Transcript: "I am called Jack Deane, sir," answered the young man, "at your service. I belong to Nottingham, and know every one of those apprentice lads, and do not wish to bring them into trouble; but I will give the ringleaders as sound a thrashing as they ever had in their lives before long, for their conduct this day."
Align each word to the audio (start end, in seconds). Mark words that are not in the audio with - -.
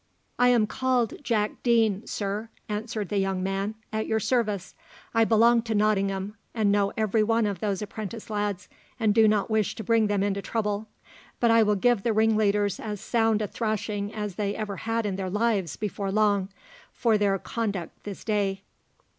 "I 0.39 0.47
am 0.47 0.65
called 0.65 1.13
Jack 1.23 1.61
Deane, 1.61 2.07
sir," 2.07 2.49
answered 2.67 3.09
the 3.09 3.19
young 3.19 3.43
man, 3.43 3.75
"at 3.93 4.07
your 4.07 4.19
service. 4.19 4.73
I 5.13 5.25
belong 5.25 5.61
to 5.61 5.75
Nottingham, 5.75 6.33
and 6.55 6.71
know 6.71 6.91
every 6.97 7.21
one 7.21 7.45
of 7.45 7.59
those 7.59 7.83
apprentice 7.83 8.27
lads, 8.31 8.67
and 8.99 9.13
do 9.13 9.27
not 9.27 9.51
wish 9.51 9.75
to 9.75 9.83
bring 9.83 10.07
them 10.07 10.23
into 10.23 10.41
trouble; 10.41 10.87
but 11.39 11.51
I 11.51 11.61
will 11.61 11.75
give 11.75 12.01
the 12.01 12.13
ringleaders 12.13 12.79
as 12.79 12.99
sound 12.99 13.43
a 13.43 13.47
thrashing 13.47 14.11
as 14.11 14.37
they 14.37 14.55
ever 14.55 14.77
had 14.77 15.05
in 15.05 15.17
their 15.17 15.29
lives 15.29 15.75
before 15.75 16.11
long, 16.11 16.49
for 16.91 17.15
their 17.19 17.37
conduct 17.37 18.03
this 18.03 18.23
day." 18.23 18.63